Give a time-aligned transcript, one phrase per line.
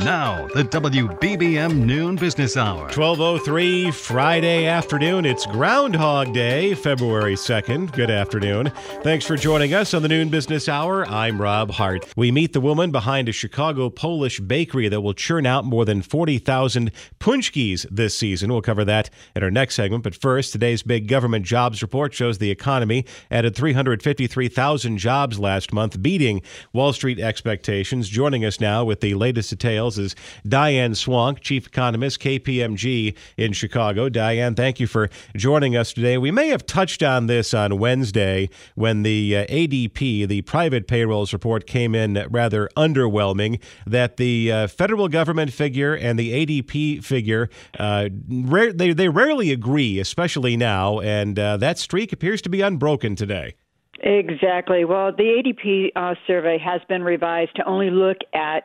[0.00, 2.82] Now, the WBBM Noon Business Hour.
[2.82, 5.24] 1203 Friday afternoon.
[5.24, 7.92] It's Groundhog Day, February 2nd.
[7.92, 8.72] Good afternoon.
[9.04, 11.06] Thanks for joining us on the Noon Business Hour.
[11.06, 12.12] I'm Rob Hart.
[12.16, 16.02] We meet the woman behind a Chicago Polish bakery that will churn out more than
[16.02, 16.90] 40,000
[17.20, 18.52] paczkis this season.
[18.52, 20.02] We'll cover that in our next segment.
[20.02, 26.02] But first, today's big government jobs report shows the economy added 353,000 jobs last month,
[26.02, 28.08] beating Wall Street expectations.
[28.08, 34.08] Joining us now with the latest details is Diane Swonk, Chief Economist, KPMG in Chicago.
[34.08, 36.18] Diane, thank you for joining us today.
[36.18, 41.32] We may have touched on this on Wednesday when the uh, ADP, the private payrolls
[41.32, 47.50] report, came in rather underwhelming, that the uh, federal government figure and the ADP figure,
[47.78, 52.60] uh, rare, they, they rarely agree, especially now, and uh, that streak appears to be
[52.60, 53.54] unbroken today.
[54.00, 54.84] Exactly.
[54.84, 58.64] Well, the ADP uh, survey has been revised to only look at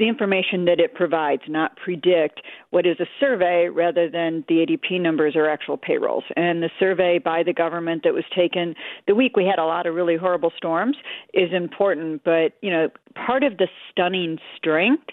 [0.00, 5.00] the information that it provides, not predict what is a survey rather than the ADP
[5.00, 6.24] numbers or actual payrolls.
[6.34, 8.74] And the survey by the government that was taken
[9.06, 10.96] the week we had a lot of really horrible storms
[11.34, 15.04] is important, but you know, part of the stunning strength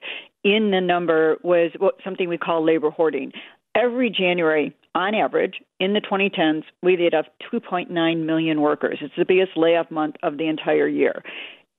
[0.44, 3.32] in the number was what, something we call labor hoarding.
[3.76, 8.98] Every January, on average, in the 2010s, we laid off 2.9 million workers.
[9.02, 11.22] It's the biggest layoff month of the entire year.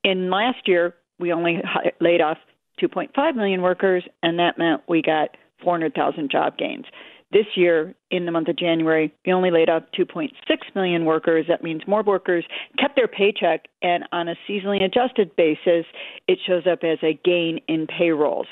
[0.05, 1.61] In last year, we only
[2.01, 2.39] laid off
[2.79, 6.85] 2.5 million workers, and that meant we got 400,000 job gains.
[7.31, 10.31] This year, in the month of January, we only laid off 2.6
[10.75, 11.45] million workers.
[11.49, 12.45] That means more workers
[12.79, 15.85] kept their paycheck, and on a seasonally adjusted basis,
[16.27, 18.47] it shows up as a gain in payrolls.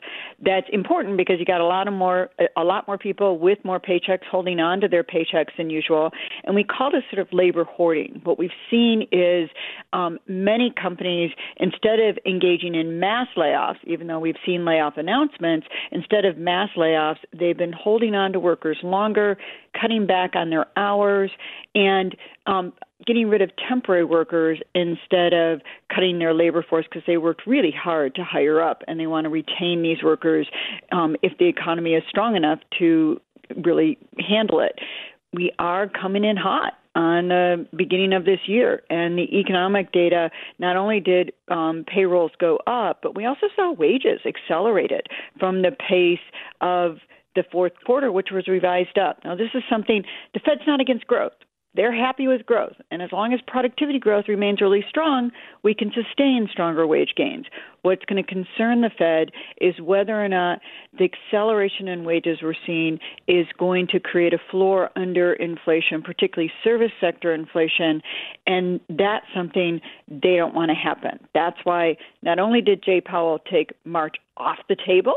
[0.44, 3.80] That's important because you got a lot of more, a lot more people with more
[3.80, 6.10] paychecks holding on to their paychecks than usual,
[6.44, 8.20] and we call this sort of labor hoarding.
[8.24, 9.48] What we've seen is
[9.94, 15.66] um, many companies, instead of engaging in mass layoffs, even though we've seen layoff announcements,
[15.92, 19.36] instead of mass layoffs, they've been holding on to workers longer
[19.80, 21.30] cutting back on their hours,
[21.74, 22.16] and
[22.46, 22.72] um,
[23.06, 25.60] getting rid of temporary workers instead of
[25.94, 29.24] cutting their labor force because they worked really hard to hire up and they want
[29.24, 30.48] to retain these workers
[30.92, 33.20] um, if the economy is strong enough to
[33.64, 34.78] really handle it.
[35.32, 38.82] We are coming in hot on the beginning of this year.
[38.88, 43.72] And the economic data not only did um, payrolls go up, but we also saw
[43.72, 45.06] wages accelerated
[45.38, 46.24] from the pace
[46.62, 46.96] of
[47.36, 49.20] the fourth quarter, which was revised up.
[49.24, 50.02] Now, this is something
[50.34, 51.32] the Fed's not against growth.
[51.76, 52.76] They're happy with growth.
[52.90, 55.30] And as long as productivity growth remains really strong,
[55.62, 57.44] we can sustain stronger wage gains.
[57.82, 59.30] What's going to concern the Fed
[59.60, 60.60] is whether or not
[60.98, 62.98] the acceleration in wages we're seeing
[63.28, 68.00] is going to create a floor under inflation, particularly service sector inflation.
[68.46, 71.20] And that's something they don't want to happen.
[71.34, 75.14] That's why not only did Jay Powell take March off the table,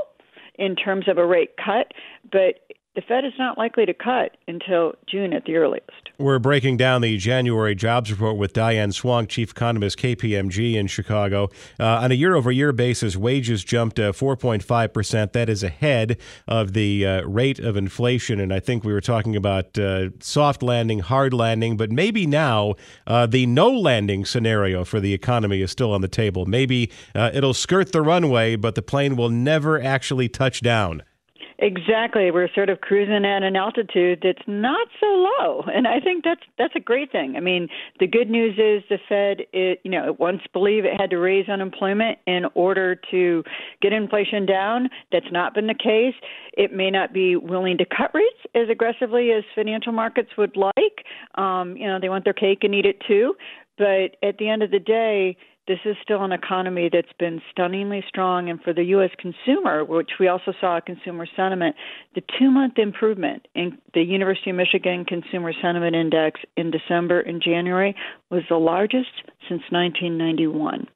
[0.59, 1.93] in terms of a rate cut,
[2.31, 2.59] but
[2.95, 6.09] the Fed is not likely to cut until June at the earliest.
[6.17, 11.49] We're breaking down the January jobs report with Diane Swonk, chief economist, KPMG in Chicago.
[11.79, 15.31] Uh, on a year over year basis, wages jumped uh, 4.5%.
[15.33, 16.17] That is ahead
[16.47, 18.39] of the uh, rate of inflation.
[18.39, 22.73] And I think we were talking about uh, soft landing, hard landing, but maybe now
[23.05, 26.47] uh, the no landing scenario for the economy is still on the table.
[26.47, 31.03] Maybe uh, it'll skirt the runway, but the plane will never actually touch down.
[31.61, 32.31] Exactly.
[32.31, 36.43] We're sort of cruising at an altitude that's not so low, and I think that's
[36.57, 37.35] that's a great thing.
[37.35, 37.67] I mean,
[37.99, 41.17] the good news is the Fed, it, you know, it once believed it had to
[41.17, 43.43] raise unemployment in order to
[43.81, 44.87] get inflation down.
[45.11, 46.15] That's not been the case.
[46.53, 51.03] It may not be willing to cut rates as aggressively as financial markets would like.
[51.35, 53.35] Um, you know, they want their cake and eat it too.
[53.77, 55.35] But at the end of the day,
[55.69, 58.49] this is still an economy that's been stunningly strong.
[58.49, 59.11] And for the U.S.
[59.19, 61.75] consumer, which we also saw a consumer sentiment,
[62.15, 67.39] the two month improvement in the University of Michigan Consumer Sentiment Index in December and
[67.39, 67.95] January
[68.31, 69.11] was the largest
[69.47, 70.87] since 1991.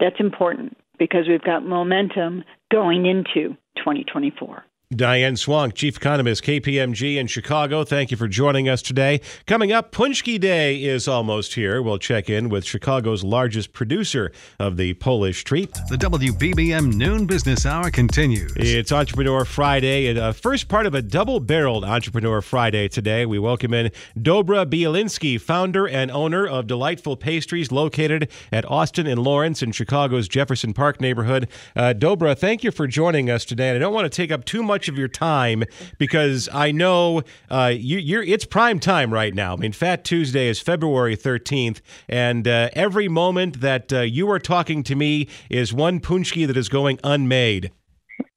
[0.00, 2.42] That's important because we've got momentum
[2.72, 4.64] going into 2024.
[4.94, 7.82] Diane Swonk, Chief Economist, KPMG in Chicago.
[7.82, 9.20] Thank you for joining us today.
[9.44, 11.82] Coming up, Paczki Day is almost here.
[11.82, 14.30] We'll check in with Chicago's largest producer
[14.60, 15.72] of the Polish treat.
[15.88, 18.52] The WBBM Noon Business Hour continues.
[18.54, 23.26] It's Entrepreneur Friday, and uh, first part of a double-barreled Entrepreneur Friday today.
[23.26, 29.20] We welcome in Dobra Bielinski, founder and owner of Delightful Pastries, located at Austin and
[29.20, 31.48] Lawrence in Chicago's Jefferson Park neighborhood.
[31.74, 33.70] Uh, Dobra, thank you for joining us today.
[33.70, 35.64] And I don't want to take up too much of your time
[35.98, 39.54] because I know uh, you, are It's prime time right now.
[39.54, 44.38] I mean, Fat Tuesday is February 13th, and uh, every moment that uh, you are
[44.38, 47.72] talking to me is one paczki that is going unmade.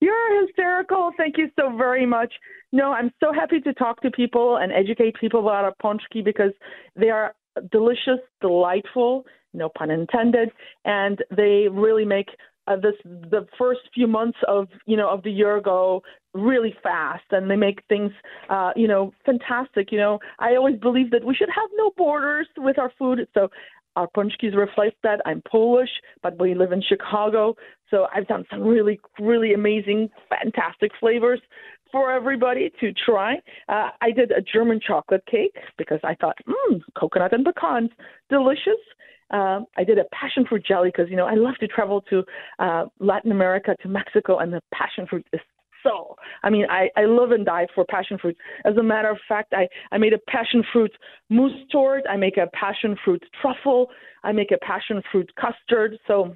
[0.00, 1.10] You're hysterical.
[1.16, 2.32] Thank you so very much.
[2.72, 6.52] No, I'm so happy to talk to people and educate people about a paczki because
[6.96, 7.34] they are
[7.72, 10.50] delicious, delightful, no pun intended,
[10.84, 12.28] and they really make
[12.70, 16.02] uh, this the first few months of you know of the year go
[16.34, 18.12] really fast and they make things
[18.48, 22.46] uh you know fantastic you know i always believe that we should have no borders
[22.58, 23.48] with our food so
[23.96, 25.90] our paczkis reflect that i'm polish
[26.22, 27.54] but we live in chicago
[27.90, 31.40] so i've done some really really amazing fantastic flavors
[31.92, 33.34] for everybody to try.
[33.68, 37.90] Uh, I did a German chocolate cake because I thought, mmm, coconut and pecans,
[38.28, 38.78] delicious.
[39.30, 42.24] Um, I did a passion fruit jelly because you know I love to travel to
[42.58, 45.40] uh, Latin America to Mexico, and the passion fruit is
[45.82, 46.16] so.
[46.42, 48.36] I mean, I I live and die for passion fruit.
[48.64, 50.92] As a matter of fact, I I made a passion fruit
[51.28, 52.04] mousse tort.
[52.08, 53.90] I make a passion fruit truffle.
[54.22, 55.98] I make a passion fruit custard.
[56.06, 56.34] So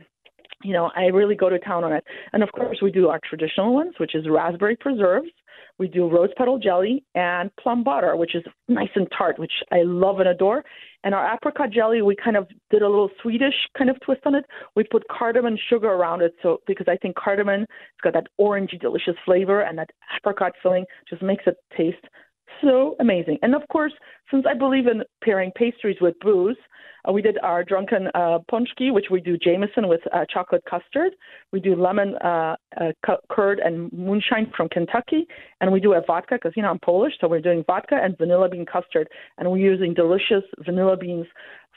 [0.64, 2.05] you know, I really go to town on it.
[2.32, 5.28] And of course, we do our traditional ones, which is raspberry preserves.
[5.78, 9.82] We do rose petal jelly and plum butter, which is nice and tart, which I
[9.82, 10.64] love and adore.
[11.02, 14.34] And our apricot jelly, we kind of did a little Swedish kind of twist on
[14.37, 14.44] it.
[14.76, 18.81] We put cardamom sugar around it, so because I think cardamom, it's got that orangey,
[18.81, 22.06] delicious flavor, and that apricot filling just makes it taste
[22.62, 23.39] so amazing.
[23.43, 23.93] And of course,
[24.31, 26.56] since I believe in pairing pastries with booze,
[27.06, 31.12] uh, we did our drunken uh, paczki, which we do Jameson with uh, chocolate custard.
[31.53, 35.27] We do lemon uh, uh, curd and moonshine from Kentucky,
[35.61, 38.17] and we do a vodka because you know I'm Polish, so we're doing vodka and
[38.17, 39.09] vanilla bean custard,
[39.39, 41.27] and we're using delicious vanilla beans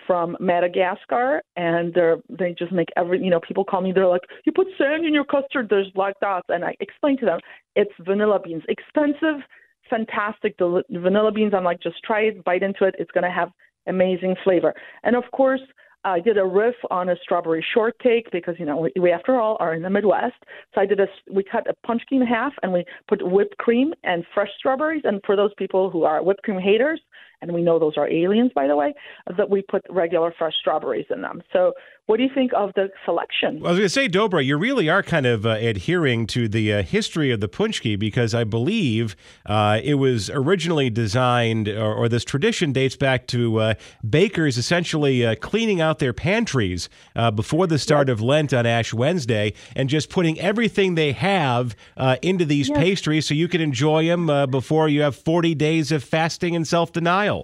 [0.05, 4.21] from Madagascar, and they're they just make every you know people call me they're like
[4.45, 7.39] you put sand in your custard, there's black dots, and I explain to them
[7.75, 9.41] it's vanilla beans, expensive
[9.89, 10.57] fantastic.
[10.57, 12.95] The vanilla beans, I'm like, just try it, bite into it.
[12.99, 13.49] It's going to have
[13.87, 14.73] amazing flavor.
[15.03, 15.61] And of course,
[16.03, 19.57] I did a riff on a strawberry shortcake because you know we, we after all
[19.59, 20.35] are in the Midwest.
[20.73, 23.93] So I did a we cut a paczki in half and we put whipped cream
[24.03, 25.01] and fresh strawberries.
[25.03, 27.01] And for those people who are whipped cream haters,
[27.41, 28.93] and we know those are aliens by the way,
[29.37, 31.41] that we put regular fresh strawberries in them.
[31.53, 31.73] So
[32.07, 33.59] what do you think of the selection?
[33.59, 36.47] Well, I was going to say, Dobra, you really are kind of uh, adhering to
[36.47, 41.93] the uh, history of the paczki because I believe uh, it was originally designed, or,
[41.93, 43.73] or, this tradition dates back to uh,
[44.09, 46.87] bakers essentially uh, cleaning out their pantries
[47.17, 51.75] uh, before the start of Lent on Ash Wednesday and just putting everything they have
[52.21, 52.77] into these yes.
[52.77, 56.93] pastries so you can enjoy them before you have 40 days of fasting and self
[56.93, 57.36] denial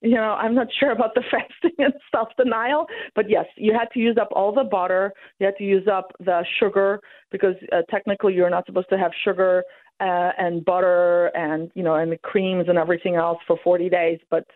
[0.00, 3.88] you know, I'm not sure about the fasting and self denial, but yes, you had
[3.94, 5.12] to use up all the butter.
[5.38, 7.00] You had to use up the sugar
[7.30, 9.64] because uh, technically you're not supposed to have sugar
[10.00, 14.18] uh, and butter and you know and the creams and everything else for 40 days.
[14.30, 14.46] But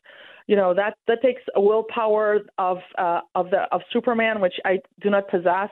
[0.47, 4.79] you know that that takes a willpower of uh, of the of Superman, which I
[5.01, 5.71] do not possess.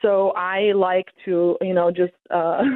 [0.00, 2.14] So I like to you know just.
[2.30, 2.62] uh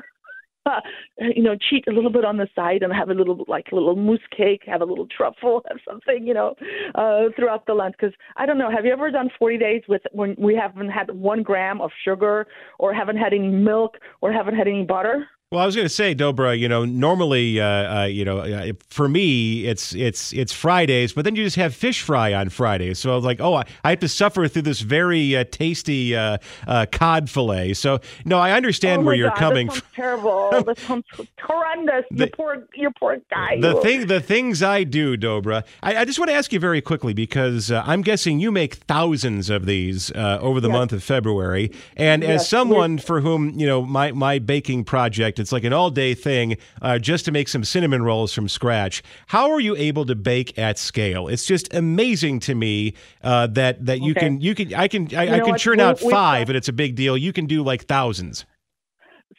[1.19, 3.75] you know, cheat a little bit on the side and have a little like a
[3.75, 6.55] little mousse cake, have a little truffle, have something, you know,
[6.95, 7.95] uh, throughout the lunch.
[7.99, 11.11] Because I don't know, have you ever done 40 days with when we haven't had
[11.11, 12.47] one gram of sugar
[12.79, 15.27] or haven't had any milk or haven't had any butter?
[15.57, 16.59] Well, I was going to say, Dobra.
[16.59, 21.25] You know, normally, uh, uh, you know, uh, for me, it's it's it's Fridays, but
[21.25, 22.99] then you just have fish fry on Fridays.
[22.99, 26.15] So I was like, oh, I, I have to suffer through this very uh, tasty
[26.15, 26.37] uh,
[26.67, 27.73] uh, cod fillet.
[27.73, 29.71] So no, I understand oh where you're God, coming.
[29.71, 29.81] from.
[29.95, 30.51] terrible.
[30.67, 31.07] this sounds
[31.41, 32.05] horrendous.
[32.11, 33.59] The, you poor, you poor guy.
[33.59, 35.65] The thing, the things I do, Dobra.
[35.83, 39.49] I, I just want to ask you very quickly because I'm guessing you make thousands
[39.49, 40.77] of these over the yes.
[40.77, 42.43] month of February, and yes.
[42.43, 46.13] as someone for whom you know my my baking project it's like an all day
[46.13, 49.01] thing uh, just to make some cinnamon rolls from scratch.
[49.29, 51.29] How are you able to bake at scale?
[51.29, 54.21] It's just amazing to me uh, that that you okay.
[54.21, 56.97] can you can I can I, I can churn out five and it's a big
[56.97, 57.17] deal.
[57.17, 58.45] You can do like thousands.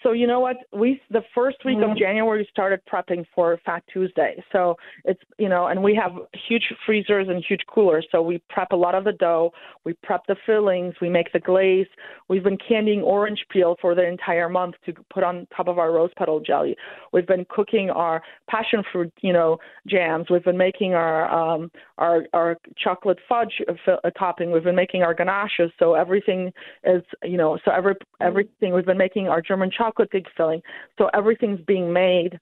[0.08, 0.56] So you know what?
[0.72, 4.42] We the first week of January we started prepping for Fat Tuesday.
[4.54, 6.14] So it's you know, and we have
[6.48, 8.08] huge freezers and huge coolers.
[8.10, 9.52] So we prep a lot of the dough.
[9.84, 10.94] We prep the fillings.
[11.02, 11.88] We make the glaze.
[12.30, 15.92] We've been candying orange peel for the entire month to put on top of our
[15.92, 16.78] rose petal jelly.
[17.12, 20.28] We've been cooking our passion fruit, you know, jams.
[20.30, 24.52] We've been making our um, our our chocolate fudge uh, topping.
[24.52, 25.70] We've been making our ganaches.
[25.80, 26.54] So everything
[26.86, 30.62] is you know, so every everything we've been making our German chocolate cake filling.
[30.98, 32.40] So everything's being made.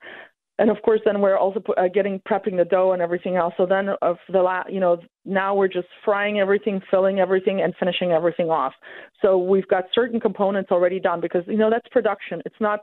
[0.58, 3.54] And of course then we're also uh, getting prepping the dough and everything else.
[3.58, 7.74] So then of the la- you know now we're just frying everything filling everything and
[7.78, 8.74] finishing everything off.
[9.22, 12.42] So we've got certain components already done because you know that's production.
[12.46, 12.82] It's not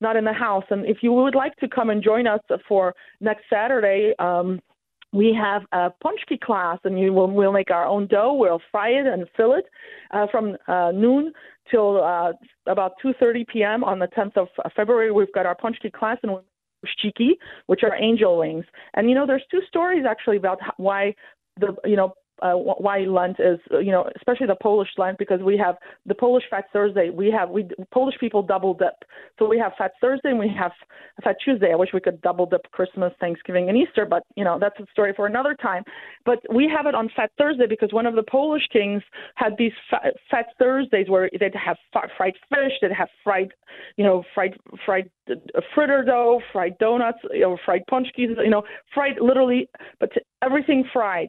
[0.00, 0.64] not in the house.
[0.70, 4.60] And if you would like to come and join us for next saturday um
[5.12, 8.34] we have a paczki class, and you will, we'll make our own dough.
[8.34, 9.64] We'll fry it and fill it
[10.10, 11.32] uh, from uh, noon
[11.70, 12.32] till uh,
[12.66, 13.84] about 2:30 p.m.
[13.84, 15.10] on the 10th of February.
[15.10, 16.32] We've got our paczki class, and
[17.04, 17.32] shiki,
[17.66, 18.64] which are angel wings.
[18.94, 21.14] And you know, there's two stories actually about why
[21.58, 25.56] the you know uh, why Lent is, you know, especially the Polish Lent, because we
[25.56, 25.76] have
[26.06, 27.10] the Polish Fat Thursday.
[27.10, 28.94] We have we Polish people double dip,
[29.38, 30.72] so we have Fat Thursday and we have
[31.22, 31.72] Fat Tuesday.
[31.72, 34.86] I wish we could double dip Christmas, Thanksgiving, and Easter, but you know that's a
[34.90, 35.82] story for another time.
[36.24, 39.02] But we have it on Fat Thursday because one of the Polish kings
[39.34, 43.52] had these Fat, fat Thursdays where they'd have fried fish, they'd have fried,
[43.96, 48.62] you know, fried fried uh, fritter dough, fried donuts, you know, fried paczkis, you know,
[48.94, 49.68] fried literally,
[50.00, 50.10] but
[50.42, 51.28] everything fried.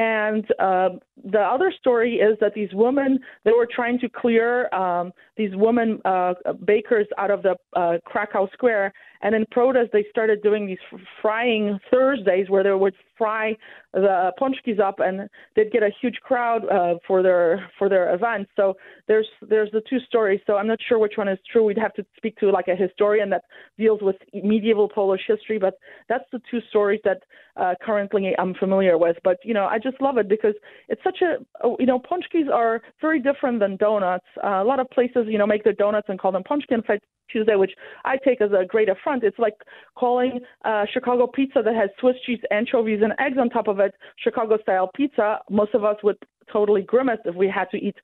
[0.00, 0.88] And uh,
[1.24, 6.00] the other story is that these women they were trying to clear um, these women
[6.04, 6.34] uh,
[6.64, 11.78] bakers out of the uh, Krakow Square, and in protest they started doing these frying
[11.90, 13.54] Thursdays where they would fry
[13.92, 18.48] the paczkis up, and they'd get a huge crowd uh, for their for their event.
[18.56, 18.74] So
[19.08, 20.40] there's there's the two stories.
[20.46, 21.64] So I'm not sure which one is true.
[21.64, 23.44] We'd have to speak to like a historian that
[23.78, 25.74] deals with medieval Polish history, but
[26.08, 27.22] that's the two stories that
[27.56, 29.16] uh, currently I'm familiar with.
[29.24, 30.54] But you know I just love it because
[30.88, 34.26] it's such a you know paczkis are very different than donuts.
[34.42, 36.82] Uh, a lot of places you know make their donuts and call them punchkin
[37.30, 37.72] Tuesday, which
[38.04, 39.24] I take as a great affront.
[39.24, 39.54] It's like
[39.96, 43.94] calling uh, Chicago pizza that has Swiss cheese, anchovies, and eggs on top of it
[44.22, 45.38] Chicago style pizza.
[45.50, 46.16] Most of us would
[46.52, 47.96] totally grimace if we had to eat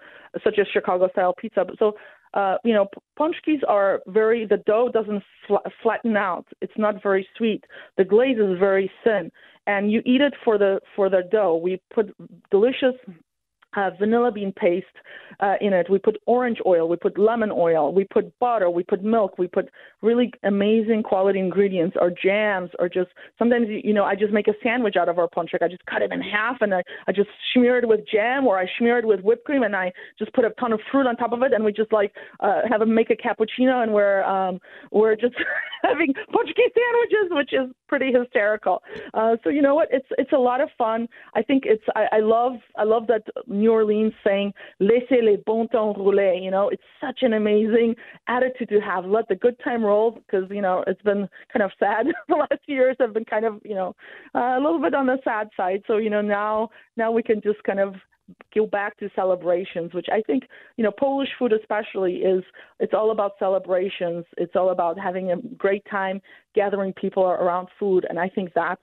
[0.45, 1.65] such a Chicago style pizza.
[1.79, 1.97] So,
[2.35, 2.87] uh, you know,
[3.19, 6.47] paczkis are very, the dough doesn't fl- flatten out.
[6.61, 7.65] It's not very sweet.
[7.97, 9.31] The glaze is very thin.
[9.67, 11.57] And you eat it for the for the dough.
[11.57, 12.15] We put
[12.51, 12.95] delicious
[13.77, 14.87] uh, vanilla bean paste
[15.41, 15.89] uh, in it.
[15.91, 19.47] We put orange oil, we put lemon oil, we put butter, we put milk, we
[19.47, 19.69] put
[20.03, 24.55] really amazing quality ingredients or jams or just sometimes you know I just make a
[24.63, 25.63] sandwich out of our paczek.
[25.63, 28.59] I just cut it in half and I, I just smear it with jam or
[28.59, 31.17] I smear it with whipped cream and I just put a ton of fruit on
[31.17, 34.23] top of it and we just like uh, have them make a cappuccino and we're
[34.25, 34.59] um,
[34.91, 35.35] we're just
[35.83, 38.83] having paczki sandwiches, which is pretty hysterical.
[39.15, 39.89] Uh, so you know what?
[39.91, 41.09] It's it's a lot of fun.
[41.35, 43.25] I think it's I, I love I love that
[43.67, 47.97] New Orleans saying "Laissez les bons temps rouler." You know, it's such an amazing
[48.29, 49.05] attitude to have.
[49.05, 52.07] Let the good time roll because you know it's been kind of sad.
[52.29, 53.95] the last few years have been kind of you know
[54.35, 55.83] uh, a little bit on the sad side.
[55.87, 57.95] So you know now now we can just kind of
[58.55, 60.45] go back to celebrations, which I think,
[60.77, 62.43] you know, Polish food especially is
[62.81, 64.25] it's all about celebrations.
[64.37, 66.21] It's all about having a great time,
[66.55, 68.83] gathering people around food, and I think that's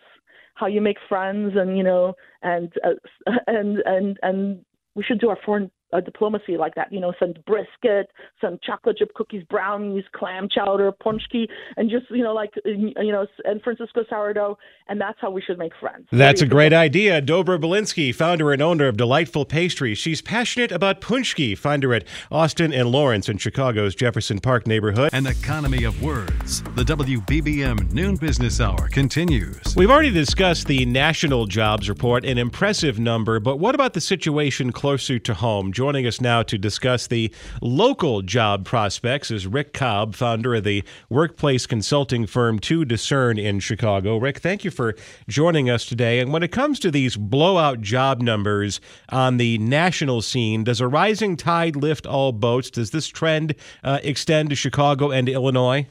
[0.55, 5.29] how you make friends and you know and uh, and and and we should do
[5.29, 6.91] our foreign uh, diplomacy like that.
[6.91, 8.09] You know, send brisket,
[8.41, 11.47] send chocolate chip cookies, brownies, clam chowder, paczki,
[11.77, 14.57] and just you know, like you know, and Francisco sourdough,
[14.87, 16.07] and that's how we should make friends.
[16.11, 17.21] That's a great idea.
[17.21, 19.97] Dobra Bielinski, founder and owner of Delightful Pastries.
[19.97, 21.57] She's passionate about paczki.
[21.57, 25.11] Find her at Austin and Lawrence in Chicago's Jefferson Park neighborhood.
[25.13, 26.61] An economy of words.
[26.75, 29.75] The WBBM Noon Business Hour continues.
[29.75, 34.71] We've already discussed the national jobs report, an impressive number, but what about the situation
[34.71, 35.71] closer to home?
[35.83, 37.29] Joining us now to discuss the
[37.61, 43.59] local job prospects is Rick Cobb, founder of the workplace consulting firm To Discern in
[43.59, 44.15] Chicago.
[44.15, 44.95] Rick, thank you for
[45.27, 46.21] joining us today.
[46.21, 50.87] And when it comes to these blowout job numbers on the national scene, does a
[50.87, 52.69] rising tide lift all boats?
[52.69, 55.85] Does this trend uh, extend to Chicago and Illinois?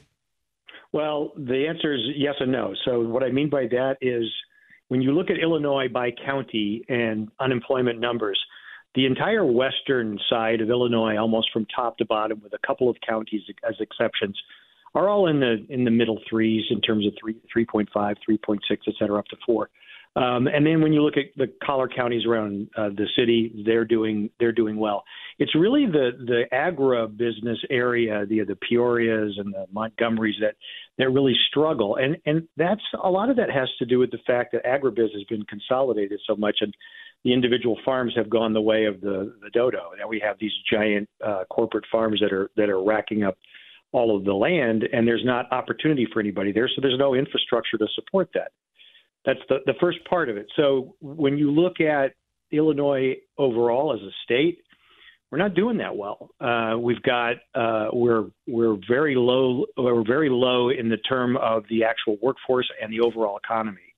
[0.91, 2.73] Well, the answer is yes and no.
[2.83, 4.23] So, what I mean by that is
[4.87, 8.39] when you look at Illinois by county and unemployment numbers,
[8.95, 12.97] the entire western side of Illinois, almost from top to bottom, with a couple of
[13.07, 14.39] counties as exceptions,
[14.95, 18.93] are all in the in the middle threes in terms of three, 3.5, 3.6, et
[18.99, 19.69] cetera, up to four.
[20.15, 23.85] Um, and then when you look at the collar counties around uh, the city, they're
[23.85, 25.03] doing they're doing well.
[25.39, 30.55] It's really the the agri business area, the the Peorias and the Montgomerys that
[30.99, 34.19] that really struggle, and and that's a lot of that has to do with the
[34.27, 36.75] fact that agribusiness has been consolidated so much, and
[37.23, 39.91] the individual farms have gone the way of the the dodo.
[39.97, 43.37] Now we have these giant uh, corporate farms that are that are racking up
[43.91, 47.77] all of the land, and there's not opportunity for anybody there, so there's no infrastructure
[47.77, 48.51] to support that.
[49.23, 50.47] That's the, the first part of it.
[50.55, 52.13] So when you look at
[52.51, 54.59] Illinois overall as a state,
[55.31, 56.29] we're not doing that well.
[56.41, 61.63] Uh, we've got uh, we're we're very low we're very low in the term of
[61.69, 63.92] the actual workforce and the overall economy.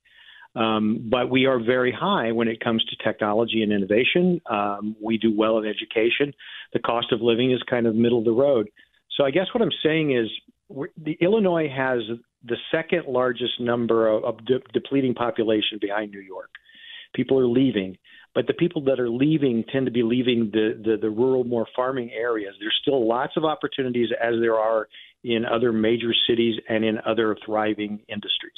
[0.56, 4.42] Um, but we are very high when it comes to technology and innovation.
[4.50, 6.34] Um, we do well in education.
[6.74, 8.70] The cost of living is kind of middle of the road.
[9.18, 10.30] So I guess what I'm saying is
[10.98, 12.00] the Illinois has
[12.44, 16.50] the second largest number of, of de- depleting population behind New York.
[17.14, 17.98] People are leaving,
[18.34, 21.66] but the people that are leaving tend to be leaving the, the, the rural, more
[21.76, 22.56] farming areas.
[22.60, 24.88] There's still lots of opportunities as there are
[25.24, 28.54] in other major cities and in other thriving industries.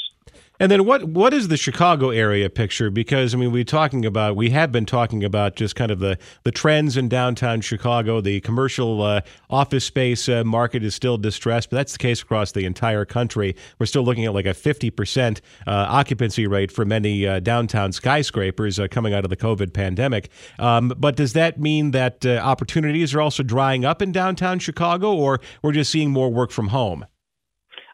[0.59, 2.89] And then what what is the Chicago area picture?
[2.89, 6.17] Because I mean, we're talking about we have been talking about just kind of the
[6.43, 8.21] the trends in downtown Chicago.
[8.21, 12.53] The commercial uh, office space uh, market is still distressed, but that's the case across
[12.53, 13.55] the entire country.
[13.77, 17.91] We're still looking at like a fifty percent uh, occupancy rate for many uh, downtown
[17.91, 20.29] skyscrapers uh, coming out of the COVID pandemic.
[20.57, 25.13] Um, but does that mean that uh, opportunities are also drying up in downtown Chicago,
[25.13, 27.05] or we're just seeing more work from home?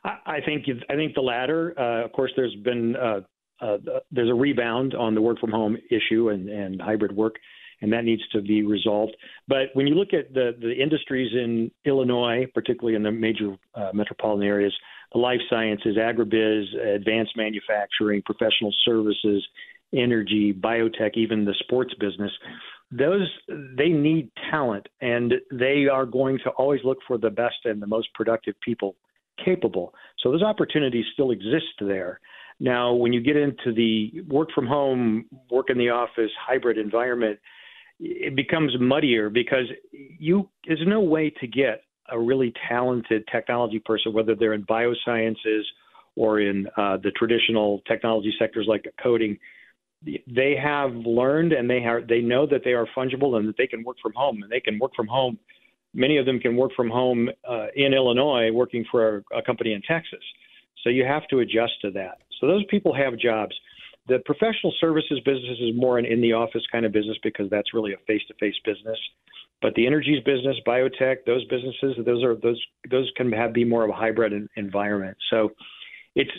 [0.03, 1.73] I think I think the latter.
[1.79, 3.21] Uh, of course, there's been uh,
[3.61, 3.77] uh,
[4.11, 7.35] there's a rebound on the work from home issue and, and hybrid work,
[7.81, 9.15] and that needs to be resolved.
[9.47, 13.91] But when you look at the the industries in Illinois, particularly in the major uh,
[13.93, 14.73] metropolitan areas,
[15.13, 19.47] the life sciences, agribiz, advanced manufacturing, professional services,
[19.93, 22.31] energy, biotech, even the sports business.
[22.91, 27.81] Those they need talent, and they are going to always look for the best and
[27.81, 28.97] the most productive people
[29.43, 29.93] capable.
[30.19, 32.19] So those opportunities still exist there.
[32.59, 37.39] Now, when you get into the work from home, work in the office, hybrid environment,
[37.99, 44.13] it becomes muddier because you there's no way to get a really talented technology person,
[44.13, 45.61] whether they're in biosciences
[46.15, 49.37] or in uh, the traditional technology sectors like coding.
[50.03, 53.67] They have learned and they are they know that they are fungible and that they
[53.67, 55.39] can work from home and they can work from home
[55.93, 59.73] many of them can work from home uh, in Illinois, working for a, a company
[59.73, 60.23] in Texas.
[60.83, 62.19] So you have to adjust to that.
[62.39, 63.55] So those people have jobs.
[64.07, 67.73] The professional services business is more an in the office kind of business because that's
[67.73, 68.99] really a face to face business.
[69.61, 73.85] But the energies business, biotech, those businesses, those are those those can have be more
[73.85, 75.15] of a hybrid environment.
[75.29, 75.51] So
[76.15, 76.31] it's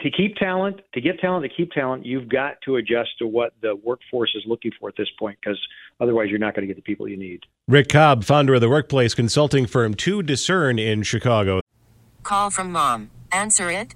[0.00, 3.52] to keep talent, to get talent, to keep talent, you've got to adjust to what
[3.62, 5.58] the workforce is looking for at this point because
[6.00, 7.40] otherwise you're not going to get the people you need.
[7.66, 11.60] Rick Cobb, founder of the workplace consulting firm To Discern in Chicago.
[12.22, 13.10] Call from mom.
[13.32, 13.94] Answer it.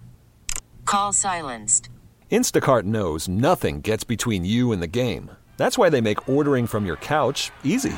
[0.84, 1.88] Call silenced.
[2.30, 5.30] Instacart knows nothing gets between you and the game.
[5.56, 7.92] That's why they make ordering from your couch easy.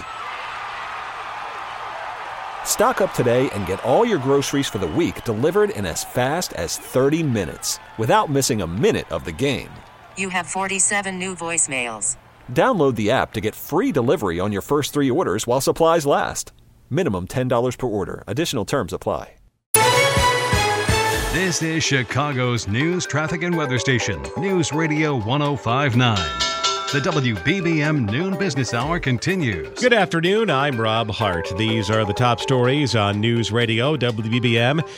[2.64, 6.52] Stock up today and get all your groceries for the week delivered in as fast
[6.54, 9.70] as 30 minutes without missing a minute of the game.
[10.16, 12.16] You have 47 new voicemails.
[12.52, 16.52] Download the app to get free delivery on your first three orders while supplies last.
[16.90, 18.24] Minimum $10 per order.
[18.26, 19.34] Additional terms apply.
[21.34, 26.53] This is Chicago's news, traffic, and weather station, News Radio 1059.
[26.94, 29.80] The WBBM Noon Business Hour continues.
[29.80, 30.48] Good afternoon.
[30.48, 31.52] I'm Rob Hart.
[31.58, 34.88] These are the top stories on News Radio WBBM.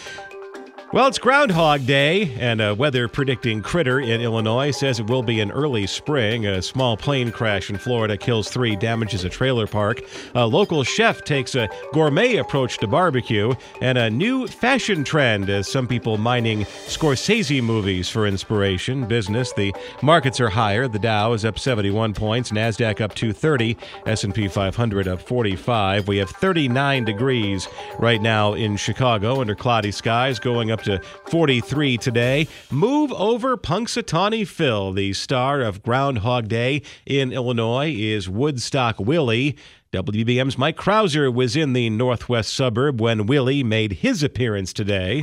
[0.92, 5.40] Well, it's Groundhog Day, and a weather predicting critter in Illinois says it will be
[5.40, 6.46] an early spring.
[6.46, 10.00] A small plane crash in Florida kills three, damages a trailer park.
[10.36, 15.68] A local chef takes a gourmet approach to barbecue, and a new fashion trend as
[15.68, 19.06] some people mining Scorsese movies for inspiration.
[19.08, 20.86] Business, the markets are higher.
[20.86, 26.06] The Dow is up 71 points, Nasdaq up 230, S&P 500 up 45.
[26.06, 27.66] We have 39 degrees
[27.98, 32.46] right now in Chicago under cloudy skies, going up up to 43 today.
[32.70, 39.56] Move over Punxsutawney Phil, the star of Groundhog Day in Illinois, is Woodstock Willie.
[39.92, 45.22] WBBM's Mike Krauser was in the northwest suburb when Willie made his appearance today.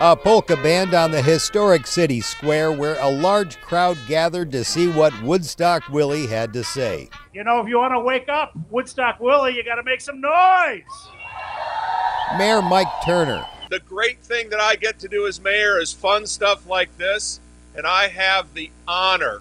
[0.00, 4.86] A polka band on the historic city square where a large crowd gathered to see
[4.86, 7.08] what Woodstock Willie had to say.
[7.32, 10.20] You know, if you want to wake up Woodstock Willie, you got to make some
[10.20, 11.08] noise.
[12.38, 13.46] Mayor Mike Turner.
[13.70, 17.40] The great thing that I get to do as mayor is fun stuff like this.
[17.74, 19.40] and I have the honor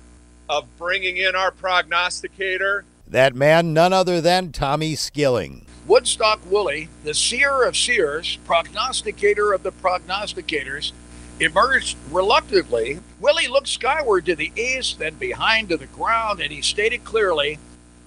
[0.49, 2.85] of bringing in our prognosticator.
[3.07, 5.65] That man, none other than Tommy Skilling.
[5.85, 10.93] Woodstock Willie, the seer of seers, prognosticator of the prognosticators,
[11.39, 12.99] emerged reluctantly.
[13.19, 17.59] Willie looked skyward to the east, then behind to the ground, and he stated clearly,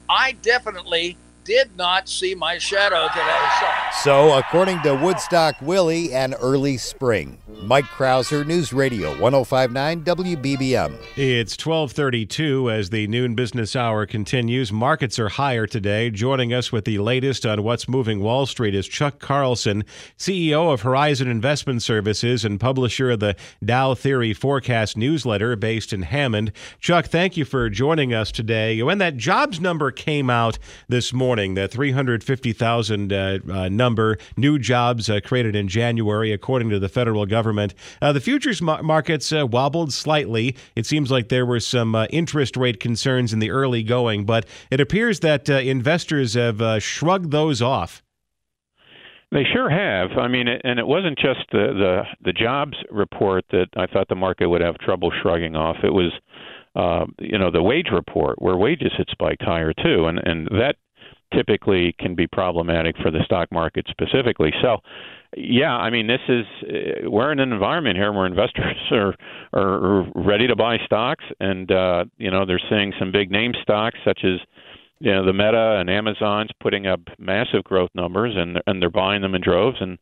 [0.09, 3.49] I definitely did not see my shadow today.
[4.03, 7.39] So, So, according to Woodstock Willie, an early spring.
[7.63, 10.97] Mike Krauser, News Radio 1059 WBBM.
[11.17, 14.71] It's 1232 as the noon business hour continues.
[14.73, 16.11] Markets are higher today.
[16.11, 19.85] Joining us with the latest on what's moving Wall Street is Chuck Carlson,
[20.19, 26.03] CEO of Horizon Investment Services and publisher of the Dow Theory Forecast newsletter based in
[26.03, 26.53] Hammond.
[26.81, 28.83] Chuck, thank you for joining us today.
[28.83, 35.11] When that jobs number came out this morning, the 350,000 uh, uh, number, new jobs
[35.11, 39.47] uh, created in January, according to the federal government, uh, the futures mar- markets uh,
[39.47, 40.57] wobbled slightly.
[40.77, 44.81] It seems like there were some interest rate concerns in the early going, but it
[44.81, 48.05] appears that investors have shrugged those off.
[49.35, 50.17] They sure have.
[50.17, 54.15] I mean, and it wasn't just the the the jobs report that I thought the
[54.15, 55.79] market would have trouble shrugging off.
[55.83, 56.13] It was,
[56.77, 60.77] uh, you know, the wage report where wages had spiked higher too, and and that
[61.35, 64.53] typically can be problematic for the stock market specifically.
[64.63, 64.79] So,
[65.37, 69.15] yeah, I mean, this is uh, we're in an environment here where investors are
[69.53, 73.99] are ready to buy stocks, and uh, you know they're seeing some big name stocks
[74.05, 74.41] such as
[75.01, 79.23] you know the Meta and Amazon's putting up massive growth numbers, and and they're buying
[79.23, 79.99] them in droves, and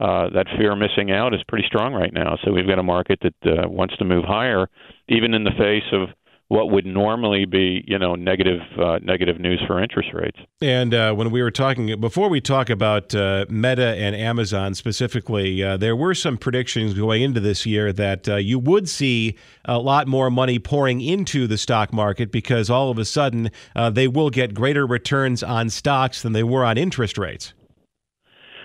[0.00, 2.36] uh, that fear of missing out is pretty strong right now.
[2.44, 4.68] So we've got a market that uh, wants to move higher,
[5.08, 6.08] even in the face of
[6.52, 10.38] what would normally be, you know, negative uh, negative news for interest rates.
[10.60, 15.62] And uh, when we were talking before, we talk about uh, Meta and Amazon specifically.
[15.62, 19.34] Uh, there were some predictions going into this year that uh, you would see
[19.64, 23.88] a lot more money pouring into the stock market because all of a sudden uh,
[23.88, 27.54] they will get greater returns on stocks than they were on interest rates.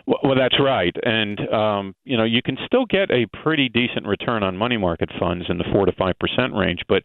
[0.08, 4.42] Well, that's right, and um, you know you can still get a pretty decent return
[4.42, 6.80] on money market funds in the four to five percent range.
[6.88, 7.04] But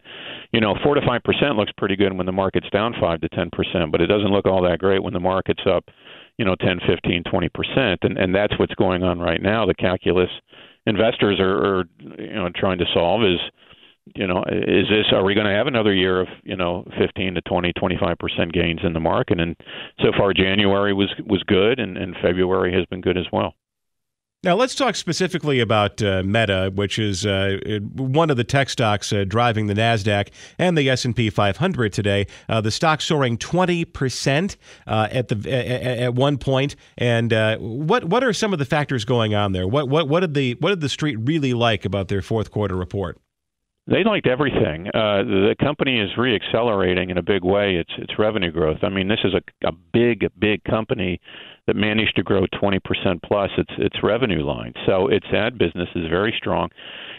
[0.53, 3.29] you know, four to five percent looks pretty good when the market's down five to
[3.31, 5.85] ten percent, but it doesn't look all that great when the market's up,
[6.39, 9.67] you know, ten, fifteen, twenty percent, and and that's what's going on right now.
[9.67, 10.31] The calculus
[10.87, 13.41] investors are, are you know trying to solve is
[14.15, 17.35] you know, is this are we going to have another year of you know 15
[17.35, 19.41] to 20, 25 percent gains in the market?
[19.41, 19.57] And
[20.01, 23.55] so far, January was was good, and, and February has been good as well.
[24.45, 27.59] Now let's talk specifically about uh, Meta, which is uh,
[27.95, 31.93] one of the tech stocks uh, driving the Nasdaq and the S and P 500
[31.93, 32.27] today.
[32.49, 34.57] Uh, the stock soaring 20 percent
[34.89, 36.75] uh, at the at, one point.
[36.99, 39.69] And uh, what what are some of the factors going on there?
[39.69, 42.75] What what what did the what did the street really like about their fourth quarter
[42.75, 43.21] report?
[43.89, 44.87] They liked everything.
[44.89, 47.75] Uh, the company is reaccelerating in a big way.
[47.77, 48.79] Its its revenue growth.
[48.83, 51.21] I mean, this is a, a big big company
[51.67, 52.81] that managed to grow 20%
[53.25, 54.73] plus its its revenue line.
[54.87, 56.69] So its ad business is very strong,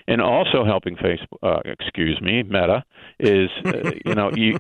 [0.08, 1.38] and also helping Facebook.
[1.44, 2.86] Uh, excuse me, Meta
[3.20, 4.58] is uh, you know you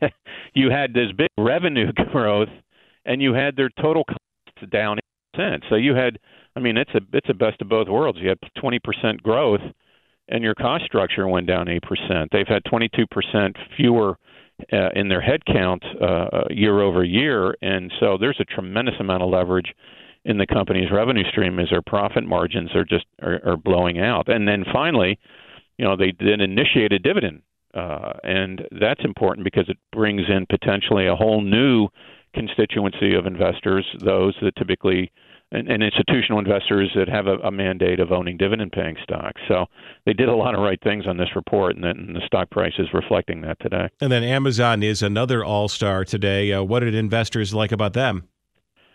[0.54, 2.50] you had this big revenue growth,
[3.04, 4.98] and you had their total costs down.
[5.68, 6.20] So you had,
[6.54, 8.18] I mean, it's a it's a best of both worlds.
[8.20, 9.60] You had 20% growth
[10.28, 12.28] and your cost structure went down 8%.
[12.32, 14.18] They've had 22% fewer
[14.72, 19.30] uh, in their headcount uh, year over year, and so there's a tremendous amount of
[19.30, 19.74] leverage
[20.24, 24.28] in the company's revenue stream as their profit margins are just are, are blowing out.
[24.28, 25.18] And then finally,
[25.76, 27.42] you know, they then initiate a dividend,
[27.74, 31.88] uh, and that's important because it brings in potentially a whole new
[32.34, 35.10] constituency of investors, those that typically
[35.54, 39.40] and, and institutional investors that have a, a mandate of owning dividend paying stocks.
[39.48, 39.66] So
[40.04, 42.72] they did a lot of right things on this report, and, then the stock price
[42.78, 43.88] is reflecting that today.
[44.00, 46.52] And then Amazon is another all star today.
[46.52, 48.28] Uh, what did investors like about them?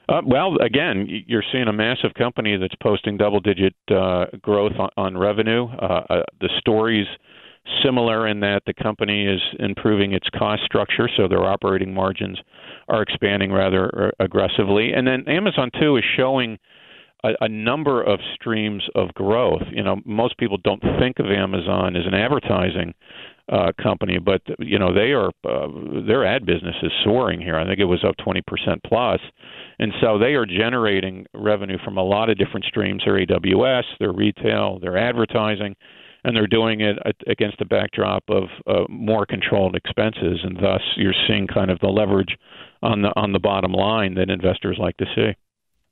[0.09, 5.17] Uh, well, again, you're seeing a massive company that's posting double-digit uh, growth on, on
[5.17, 5.67] revenue.
[5.67, 7.05] Uh, uh, the stories
[7.83, 12.39] similar in that the company is improving its cost structure, so their operating margins
[12.87, 14.93] are expanding rather uh, aggressively.
[14.93, 16.57] And then Amazon too is showing
[17.23, 19.63] a, a number of streams of growth.
[19.71, 22.93] You know, most people don't think of Amazon as an advertising
[23.51, 25.67] uh, company, but you know they are uh,
[26.05, 27.57] their ad business is soaring here.
[27.57, 28.41] I think it was up 20%
[28.85, 29.19] plus,
[29.79, 33.01] and so they are generating revenue from a lot of different streams.
[33.05, 35.75] Their AWS, their retail, their advertising,
[36.23, 41.13] and they're doing it against the backdrop of uh, more controlled expenses, and thus you're
[41.27, 42.37] seeing kind of the leverage
[42.81, 45.35] on the on the bottom line that investors like to see.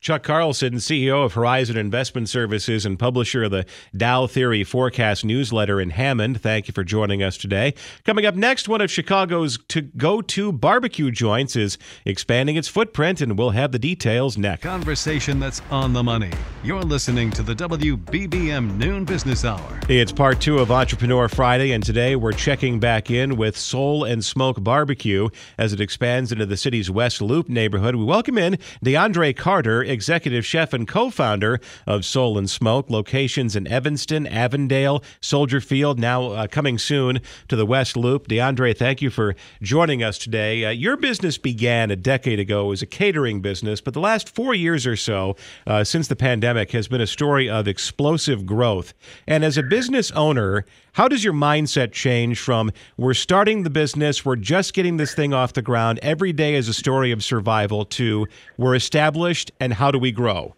[0.08, 5.82] Chuck Carlson, CEO of Horizon Investment Services and publisher of the Dow Theory Forecast newsletter
[5.82, 6.40] in Hammond.
[6.40, 7.74] Thank you for joining us today.
[8.06, 13.20] Coming up next, one of Chicago's to go to barbecue joints is expanding its footprint,
[13.20, 14.64] and we'll have the details next.
[14.64, 16.32] Conversation that's on the money.
[16.64, 19.82] You're listening to the WBBM Noon Business Hour.
[19.90, 24.24] It's part two of Entrepreneur Friday, and today we're checking back in with Soul and
[24.24, 27.96] Smoke Barbecue as it expands into the city's West Loop neighborhood.
[27.96, 33.56] We welcome in D'Andre Carter executive chef and co founder of Soul and Smoke, locations
[33.56, 38.28] in Evanston, Avondale, Soldier Field, now uh, coming soon to the West Loop.
[38.28, 40.66] D'Andre, thank you for joining us today.
[40.66, 44.54] Uh, your business began a decade ago as a catering business, but the last four
[44.54, 48.94] years or so uh, since the pandemic has been a story of explosive growth.
[49.26, 50.64] And as a business owner,
[50.98, 55.32] how does your mindset change from we're starting the business, we're just getting this thing
[55.32, 58.26] off the ground, every day is a story of survival, to
[58.58, 60.56] we're established and how do we grow?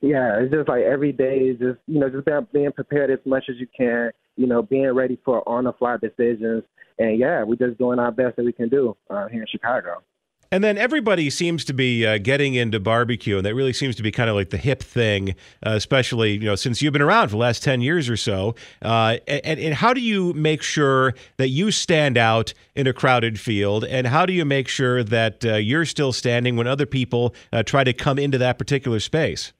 [0.00, 3.46] Yeah, it's just like every day is just, you know, just being prepared as much
[3.50, 6.62] as you can, you know, being ready for on the fly decisions.
[7.00, 10.04] And yeah, we're just doing our best that we can do uh, here in Chicago.
[10.50, 14.02] And then everybody seems to be uh, getting into barbecue, and that really seems to
[14.02, 15.30] be kind of like the hip thing,
[15.64, 18.54] uh, especially you know since you've been around for the last ten years or so.
[18.80, 23.38] Uh, and, and how do you make sure that you stand out in a crowded
[23.38, 27.34] field, and how do you make sure that uh, you're still standing when other people
[27.52, 29.52] uh, try to come into that particular space?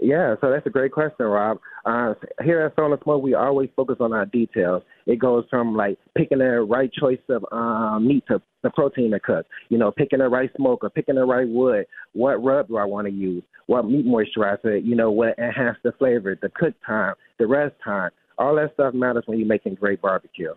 [0.00, 1.58] Yeah, so that's a great question, Rob.
[1.88, 2.12] Uh,
[2.44, 4.82] here at Soul and Smoke, we always focus on our details.
[5.06, 9.20] It goes from like picking the right choice of um, meat to the protein to
[9.20, 9.46] cook.
[9.70, 11.86] You know, picking the right smoker, picking the right wood.
[12.12, 13.42] What rub do I want to use?
[13.68, 14.84] What meat moisturizer?
[14.84, 16.38] You know, what enhance the flavor?
[16.40, 18.10] The cook time, the rest time.
[18.36, 20.52] All that stuff matters when you're making great barbecue.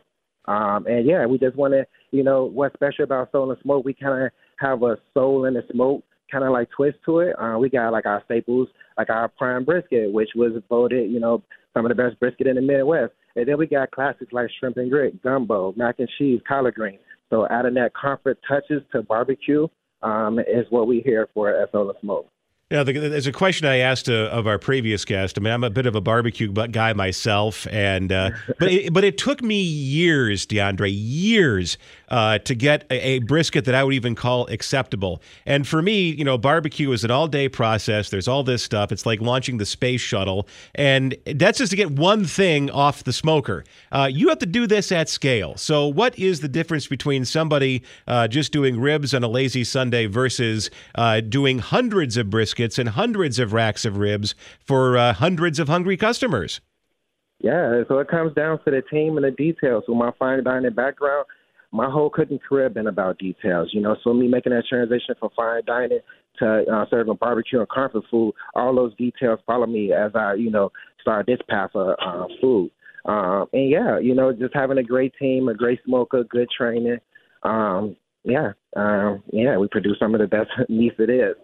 [0.46, 3.86] Um, and yeah, we just want to, you know, what's special about Soul and Smoke?
[3.86, 7.36] We kind of have a soul in the smoke kind of like twist to it.
[7.40, 8.68] Uh, we got like our staples,
[8.98, 12.56] like our prime brisket, which was voted, you know, some of the best brisket in
[12.56, 13.14] the Midwest.
[13.36, 17.00] And then we got classics like shrimp and grit, gumbo, mac and cheese, collard greens.
[17.30, 19.68] So adding that comfort touches to barbecue
[20.04, 22.28] um, is what we here for at Soul and Smoke.
[22.72, 25.38] Yeah, the, there's a question I asked uh, of our previous guest.
[25.38, 28.30] I mean, I'm a bit of a barbecue guy myself, and uh,
[28.60, 33.66] but it, but it took me years, D'Andre, years uh, to get a, a, brisket
[33.66, 35.22] that I would even call acceptable.
[35.46, 38.10] And for me, you know, barbecue is an all-day process.
[38.10, 38.94] There's all this stuff.
[38.94, 43.14] It's like launching the space shuttle, and that's just to get one thing off the
[43.14, 43.66] smoker.
[43.92, 45.58] Uh, you have to do this at scale.
[45.58, 50.06] So, what is the difference between somebody uh, just doing ribs on a lazy Sunday
[50.06, 52.61] versus uh, doing hundreds of briskets?
[52.62, 56.62] And hundreds of racks of ribs for uh, hundreds of hungry customers.
[57.40, 59.84] Yeah, so it comes down to the team and the details.
[59.88, 61.26] With my fine dining background,
[61.72, 63.70] my whole cooking career been about details.
[63.74, 66.00] You know, so me making that transition from fine dining
[66.40, 70.52] to uh, serving barbecue and comfort food, all those details follow me as I, you
[70.52, 70.72] know,
[71.02, 72.72] start this path of uh, food.
[73.06, 77.00] Um, and yeah, you know, just having a great team, a great smoker, good training.
[77.44, 81.36] Um, yeah, um, yeah, we produce some of the best meats it is.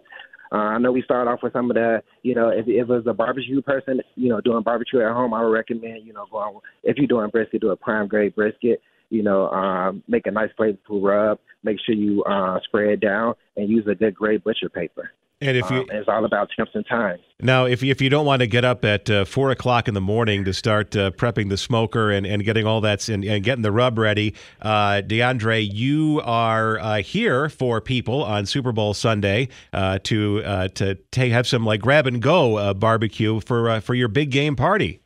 [0.50, 2.88] Uh, I know we start off with some of the, you know, if, if it
[2.88, 6.26] was a barbecue person, you know, doing barbecue at home, I would recommend, you know,
[6.30, 8.80] going if you're doing brisket, do a prime grade brisket.
[9.10, 11.38] You know, um, make a nice flavorful rub.
[11.62, 15.10] Make sure you uh, spray it down and use a good grade butcher paper.
[15.40, 17.18] And if you, um, it's all about temps and time.
[17.40, 20.00] Now, if if you don't want to get up at uh, four o'clock in the
[20.00, 23.62] morning to start uh, prepping the smoker and, and getting all that and, and getting
[23.62, 29.48] the rub ready, uh, D'Andre, you are uh, here for people on Super Bowl Sunday
[29.72, 34.08] uh, to uh, to take, have some like grab and go barbecue for for your
[34.08, 35.00] big game party.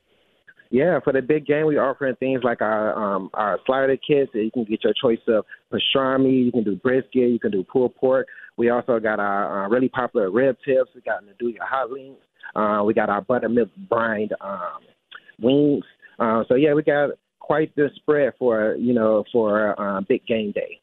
[0.71, 4.31] Yeah, for the big game, we're offering things like our um, our slider kits.
[4.33, 6.47] You can get your choice of pastrami.
[6.47, 7.13] You can do brisket.
[7.13, 8.29] You can do pulled pork.
[8.57, 10.91] We also got our uh, really popular rib tips.
[10.95, 12.21] We got Nduja hot links.
[12.55, 14.81] Uh, we got our buttermilk brined um,
[15.41, 15.85] wings.
[16.19, 17.11] Uh, so yeah, we got
[17.41, 20.81] quite the spread for you know for uh, big game day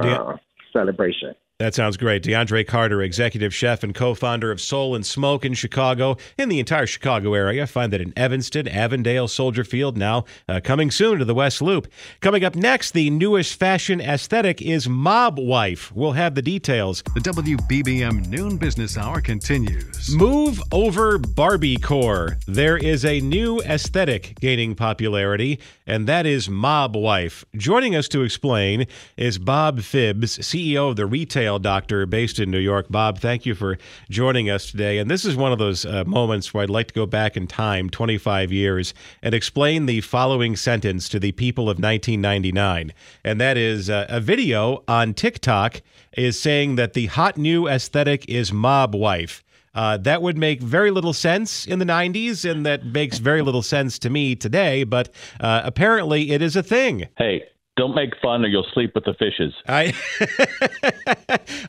[0.00, 0.36] uh, yeah.
[0.72, 1.34] celebration.
[1.62, 2.24] That sounds great.
[2.24, 6.58] D'Andre Carter, executive chef and co founder of Soul and Smoke in Chicago, in the
[6.58, 7.68] entire Chicago area.
[7.68, 11.86] Find that in Evanston, Avondale, Soldier Field, now uh, coming soon to the West Loop.
[12.20, 15.92] Coming up next, the newest fashion aesthetic is Mob Wife.
[15.92, 17.04] We'll have the details.
[17.14, 20.12] The WBBM Noon Business Hour continues.
[20.16, 22.38] Move over Barbie Core.
[22.48, 27.44] There is a new aesthetic gaining popularity, and that is Mob Wife.
[27.54, 32.58] Joining us to explain is Bob Phibbs, CEO of the retail doctor based in New
[32.58, 32.86] York.
[32.90, 33.78] Bob, thank you for
[34.10, 34.98] joining us today.
[34.98, 37.46] And this is one of those uh, moments where I'd like to go back in
[37.46, 42.92] time 25 years and explain the following sentence to the people of 1999.
[43.24, 48.28] And that is uh, a video on TikTok is saying that the hot new aesthetic
[48.28, 49.42] is mob wife.
[49.74, 53.62] Uh, that would make very little sense in the 90s, and that makes very little
[53.62, 55.08] sense to me today, but
[55.40, 57.08] uh, apparently it is a thing.
[57.16, 57.42] Hey,
[57.76, 59.54] don't make fun or you'll sleep with the fishes.
[59.66, 59.94] I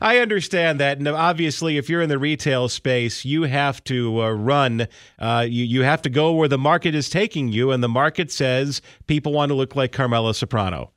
[0.02, 4.30] I understand that, and obviously, if you're in the retail space, you have to uh,
[4.30, 4.86] run.
[5.18, 8.30] Uh, you you have to go where the market is taking you, and the market
[8.30, 10.92] says people want to look like Carmela Soprano.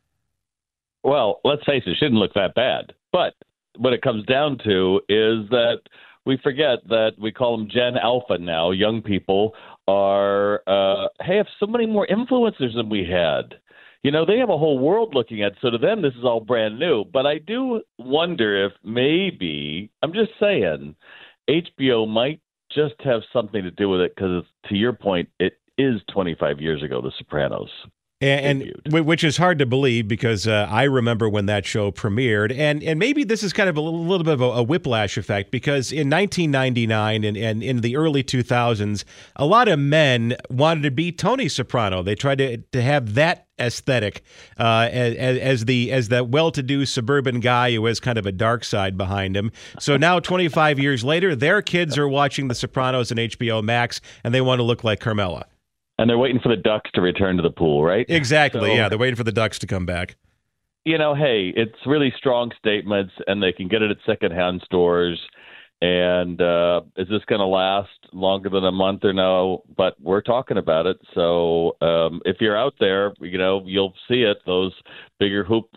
[1.04, 2.94] Well, let's face it, it shouldn't look that bad.
[3.14, 3.34] But
[3.78, 5.80] what it comes down to is that
[6.26, 8.72] we forget that we call them Gen Alpha now.
[8.72, 9.54] Young people
[9.88, 13.56] are uh, have so many more influencers than we had
[14.04, 15.54] you know, they have a whole world looking at.
[15.54, 15.58] It.
[15.62, 17.06] So to them, this is all brand new.
[17.06, 20.96] But I do wonder if maybe I'm just saying,
[21.50, 22.40] HBO might
[22.72, 26.84] just have something to do with it because, to your point, it is 25 years
[26.84, 27.70] ago, The Sopranos
[28.20, 32.52] and, and which is hard to believe because uh, I remember when that show premiered,
[32.58, 35.18] and and maybe this is kind of a little, little bit of a, a, whiplash
[35.18, 39.04] effect because in 1999 and, and in the early 2000s,
[39.36, 42.02] a lot of men wanted to be Tony Soprano.
[42.02, 44.24] They tried to to have that aesthetic
[44.58, 48.64] uh, as, as the as that well-to-do suburban guy who has kind of a dark
[48.64, 49.52] side behind him.
[49.80, 54.34] So now, 25 years later, their kids are watching The Sopranos and HBO Max, and
[54.34, 55.46] they want to look like Carmela
[55.98, 58.06] and they're waiting for the ducks to return to the pool, right?
[58.10, 58.70] Exactly.
[58.70, 60.16] So, yeah, they're waiting for the ducks to come back.
[60.86, 65.20] You know, hey, it's really strong statements, and they can get it at secondhand stores.
[65.82, 69.64] And uh, is this going to last longer than a month or no?
[69.76, 70.98] But we're talking about it.
[71.14, 74.38] So um, if you're out there, you know, you'll see it.
[74.46, 74.74] Those
[75.20, 75.70] bigger hoop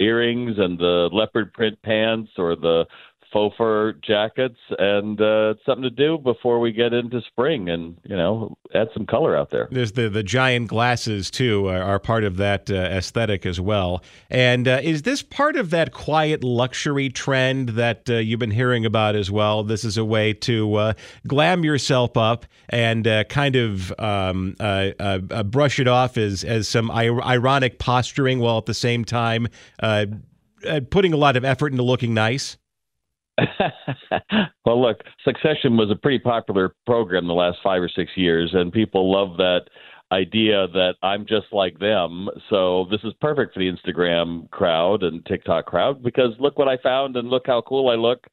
[0.00, 2.84] earrings and the leopard print pants or the
[3.32, 8.16] faux fur jackets, and uh, something to do before we get into spring, and you
[8.16, 9.68] know, add some color out there.
[9.70, 14.02] There's the the giant glasses too are, are part of that uh, aesthetic as well.
[14.30, 18.84] And uh, is this part of that quiet luxury trend that uh, you've been hearing
[18.84, 19.62] about as well?
[19.62, 20.92] This is a way to uh,
[21.26, 24.54] glam yourself up and uh, kind of um,
[25.46, 29.48] brush it off as as some ironic posturing, while at the same time.
[30.90, 32.56] putting a lot of effort into looking nice.
[34.64, 38.72] well, look, Succession was a pretty popular program the last five or six years, and
[38.72, 39.62] people love that
[40.10, 42.28] idea that I'm just like them.
[42.48, 46.78] So this is perfect for the Instagram crowd and TikTok crowd because look what I
[46.78, 48.26] found and look how cool I look,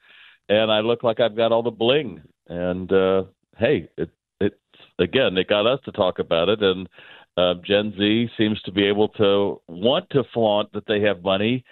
[0.50, 2.22] and I look like I've got all the bling.
[2.48, 3.24] And uh,
[3.58, 4.56] hey, it it's
[5.00, 6.88] again, it got us to talk about it, and
[7.38, 11.64] uh, Gen Z seems to be able to want to flaunt that they have money,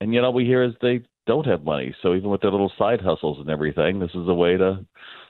[0.00, 1.94] and you know we hear is they don't have money.
[2.02, 4.84] So even with their little side hustles and everything, this is a way to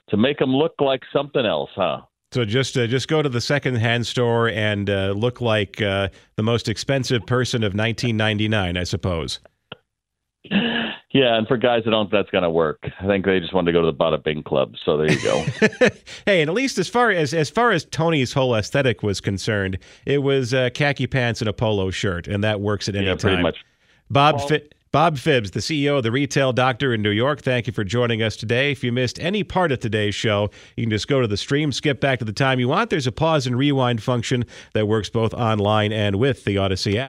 [0.08, 2.00] to make them look like something else, huh?
[2.32, 6.42] So just uh, just go to the secondhand store and uh, look like uh, the
[6.42, 9.40] most expensive person of 1999, I suppose.
[11.11, 12.80] Yeah, and for guys that don't, that's going to work.
[13.00, 14.74] I think they just want to go to the Bada Bing Club.
[14.84, 15.42] So there you go.
[16.26, 19.78] hey, and at least as far as as far as Tony's whole aesthetic was concerned,
[20.04, 23.12] it was uh, khaki pants and a polo shirt, and that works at any yeah,
[23.12, 23.18] time.
[23.18, 23.56] pretty much.
[24.11, 24.70] Bob Phibbs.
[24.90, 28.22] Bob Phibbs, the CEO of the Retail Doctor in New York, thank you for joining
[28.22, 28.72] us today.
[28.72, 31.72] If you missed any part of today's show, you can just go to the stream,
[31.72, 32.88] skip back to the time you want.
[32.88, 37.07] There's a pause and rewind function that works both online and with the Odyssey app.